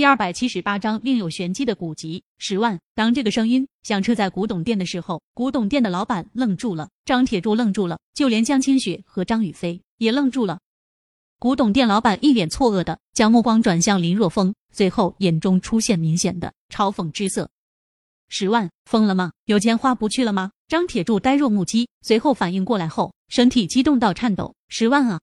[0.00, 2.80] 第二百七十八章另有玄机的古籍十万。
[2.94, 10.60] 当这个声音响彻在古董店的时候，古董店的老板愣住了，张铁柱愣住了，就连江清雪和张雨霏也愣住了。
[11.38, 17.50] 古董店老板一脸错愕的将目光转向林若风，随后眼中出现明显的嘲讽之色。
[18.30, 19.32] 十万，疯了吗？
[19.44, 20.52] 有钱花不去了吗？
[20.66, 24.54] 张铁柱呆若木鸡，随后反应过来后，身体激动到颤抖。
[24.70, 25.20] 十万啊！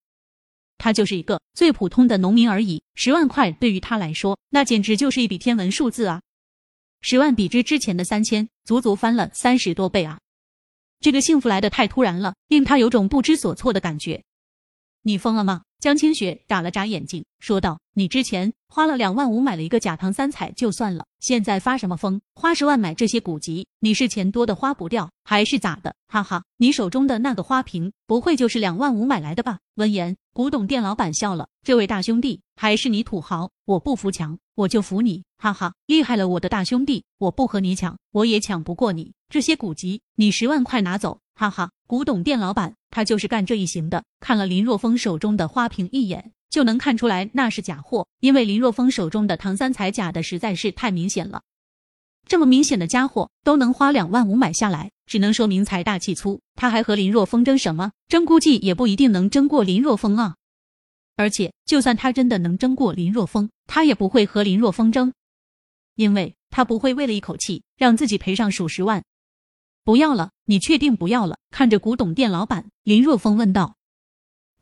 [0.78, 6.22] 他就是一个最普通的农民而已，十万块对于他来说，那简直就是一笔天文数字啊！
[7.02, 10.20] 十万比之之前的三千，足足翻了三十多倍啊！
[11.00, 14.24] 这个幸福来的太突然了，令他有种不知所措的感觉。
[15.04, 15.62] 你疯了吗？
[15.88, 22.20] 江清雪眨了眨眼睛，说道：“你之前花了两万五买了一个假唐三彩就算了，现在发什么疯？
[22.36, 25.96] 花十万买这些古籍，你是钱多的花不掉，还是咋的？
[26.10, 39.14] 哈哈，你手中的那个花瓶，不会就是两万五买来的吧？”闻言，古董店老板笑了：“这位大兄弟，还是你土豪，我不服强，我就服你，哈哈，厉害了，我的大兄弟，我不和你抢，我也抢不过你。
[39.30, 44.04] 这些古籍，你十万块拿走。”哈哈，古董店老板他就是干这一行的。
[44.20, 51.44] 看了林若风手中的花瓶一眼，就能看出来那是假货，因为林若风手中的唐三彩假的实在是太明显了。
[52.26, 56.42] 这么明显的家伙都能花两万五买下来，只能说明财大气粗。
[56.56, 57.92] 他还和林若风争什么？
[58.08, 60.38] 争估计也不一定能争过林若风啊。
[61.18, 65.14] 而且，就算他真的能争过林若风，他也不会和林若风争，
[65.94, 69.04] 因为他不会为了一口气让自己赔上数十万。
[69.88, 71.38] 不要了，你确定不要了？
[71.50, 73.78] 看着古董店老板，林若风问道：“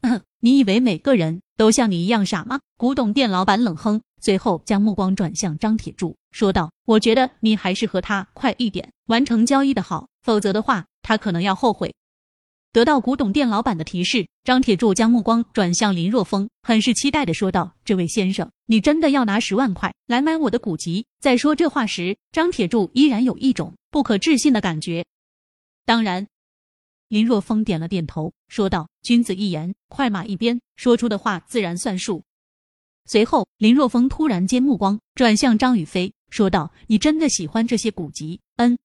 [0.01, 11.95] 嗯，你以为每个人都像你一样傻吗？”古董店老板冷哼，随后将目光转向张铁柱，说道：“我觉得你还是和他快一点完成交易的好，否则的话，他可能要后悔。”
[12.71, 25.05] 得到古董店老板的提示，张铁柱将目光转向林若风，很是期待的说道：“这位先生，你真的要拿十万块来买我的古籍？”在说这话时，张铁柱依然有一种不可置信的感觉。
[25.85, 26.27] 当然，
[27.07, 32.25] 林若风点了点头，说道：“君子一言，快马一鞭，说出的话自然算数。”
[33.07, 38.77] 随后，林若风突然间目光转向张雨霏，说道：“你真的喜欢这些古籍？”嗯，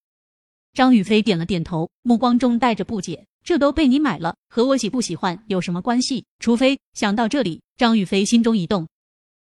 [0.74, 6.24] 张雨霏点了点头，目光中带着不解：“这都被你买了，和我喜不喜欢有什么关系？
[6.38, 8.86] 除非……”想到这里，张雨霏心中一动，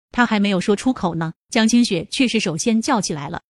[0.10, 3.44] 他还没有说出口呢，江清雪却是首先叫起来了。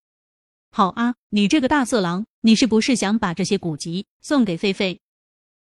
[0.75, 5.00] 好啊，你这个大色狼，你是不是想把这些古籍送给菲菲？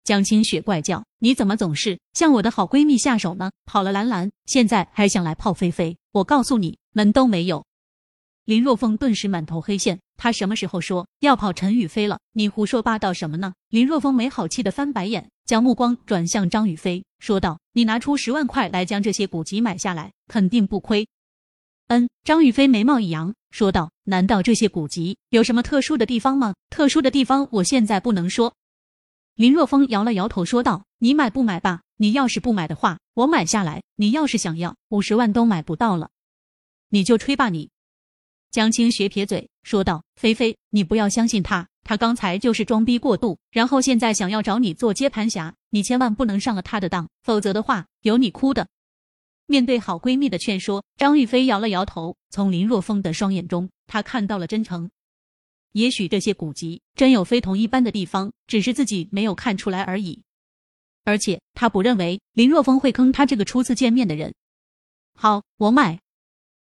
[0.05, 3.51] 江清雪怪叫：“你怎么总是向我的好闺蜜下手呢？
[3.67, 5.99] 跑了兰兰，现在还想来泡菲菲？
[6.13, 7.67] 我告诉你，门都没有！”
[8.47, 12.19] 林若风顿时满头黑线，他什么时候说要跑陈雨菲了？
[12.33, 13.53] 你胡说八道什么呢？
[13.69, 21.07] 林若风没好气的翻白眼，将目光转向张雨霏，说道：“你拿出十万块来将这些古籍买下来，肯定不亏。”
[21.89, 26.55] 嗯，张雨霏眉毛一扬，说道：“难道这些古籍有什么特殊的地方吗？
[26.69, 28.55] 特殊的地方，我现在不能说。”
[29.35, 31.81] 林若风摇了摇头，说道：“你买不买吧？
[31.97, 36.11] 你要是不买的话，我买下来；你要是想要，五十万都买不到了。
[36.91, 37.71] 你就吹吧你。”
[38.53, 48.69] 江清雪撇嘴说道：“菲菲，你不要相信他，他刚才就是装逼过度，然后现在想要找你做接盘侠，你千万不能上了他的当，否则的话，有你哭的。”
[49.47, 52.17] 面对好闺蜜的劝说，张玉飞摇了摇头。
[52.31, 54.91] 从林若风的双眼中，她看到了真诚。
[55.73, 60.23] 也许这些古籍真有非同一般的地方，只是自己没有看出来而已。
[61.05, 64.35] 而且，他不认为林若风会坑他这个初次见面的人。
[65.15, 66.01] 好，我买。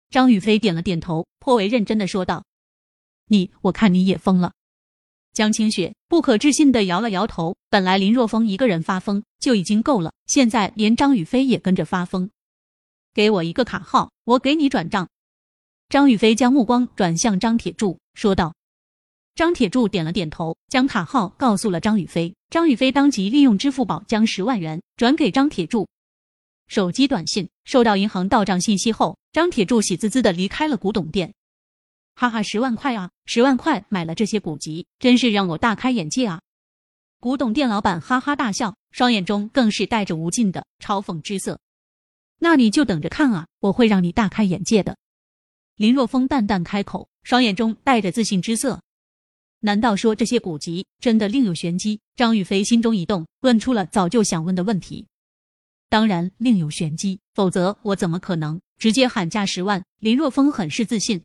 [0.09, 2.43] 张雨霏点了点头，颇为认真的说道
[3.27, 4.53] ：“你，我看你也疯了。”
[5.33, 7.55] 江清雪不可置信的摇了摇头。
[7.69, 12.29] 本来林若风一个人发疯就已经够了，现在连张雨霏也跟着发疯。
[13.13, 15.07] 给我一个卡号，我给你转账。
[15.87, 18.55] 张雨霏将目光转向张铁柱，说道。
[19.35, 22.33] 张铁柱点了点头，将卡号告诉了张雨霏。
[22.49, 25.87] 张雨霏当即利用支付宝将十万元转给张铁柱。
[26.67, 31.33] 手机短信收到银行到账信息后，张铁柱喜滋滋的离开了古董店。
[32.15, 36.41] 哈哈，十万块啊，十万块买了这些古籍，真是让我大开眼界啊！
[37.19, 41.59] 古董店老板哈哈大笑，双眼中更是带着无尽的嘲讽之色。
[42.43, 43.47] 那你就等着看啊！
[43.61, 44.97] 我会让你大开眼界的。
[45.77, 48.81] 林若风淡淡开口，双眼中带着自信之色。
[49.61, 52.01] 难道说这些古籍真的另有玄机？
[52.17, 55.07] 张雨霏心中一动，问出了早就想问的问题。
[55.87, 59.85] 当然另有玄机，否则我怎么可能直接喊价十万？
[59.99, 61.23] 林若风很是自信。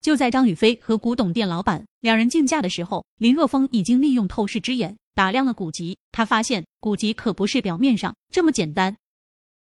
[0.00, 5.98] 就在张雨霏和古董店老板两人竞价的时候，林若风已经利用透视之眼打量了古籍。
[6.12, 8.96] 他发现古籍可不是表面上这么简单。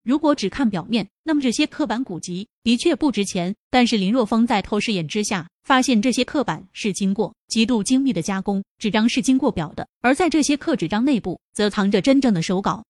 [0.04, 3.56] 如果只看表面，那么这些刻板古籍的确不值钱。
[3.70, 12.84] 但是林若风在透视眼之下，发现这些刻板是经过极度精密的加工，纸张是经过裱的，而在这些刻纸张内部，则藏着真正的手稿。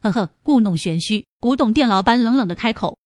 [0.00, 1.24] 呵呵，故弄玄虚。
[1.38, 2.98] 古董店老板冷冷的开口：“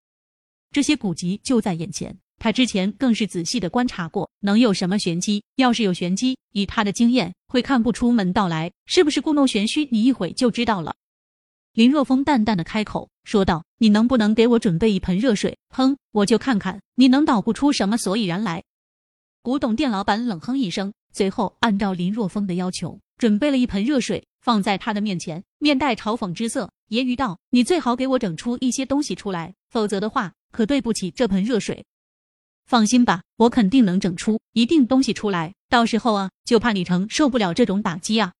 [0.72, 5.44] 这些古籍就在眼前，他之前更是仔细的观察过，能有什么玄机？
[5.56, 8.72] 要是有玄机，以他的经验，会看不出门道来。
[8.86, 9.86] 是不是故弄玄虚？
[9.92, 10.96] 你一会就知道了。”
[11.72, 15.56] 林若风淡淡的开口说道：“你能不能给我准备一盆热水？
[15.68, 18.64] 哼，我就看看你能捣鼓出什么所以然来。”
[19.42, 31.84] 古董店老板冷哼一声，随后按照林若风的要求，准备了一盆热水放在他的面前，面带嘲讽之色，揶揄道：“你最好给我整出一些东西出来，否则的话，可对不起这盆热水。”
[32.66, 38.32] 放心吧，我肯定能整出一定东西出来，到时候啊，就怕你承受不了这种打击啊。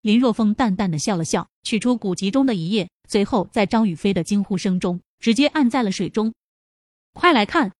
[0.00, 6.32] 林若风淡淡的笑了笑，取出古籍中的一页，随后在张雨霏的惊呼声中，直接按在了水中。
[7.14, 7.72] 快来看，